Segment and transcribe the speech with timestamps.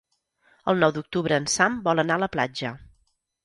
[0.73, 2.77] El nou d'octubre en Sam vol anar a la platja.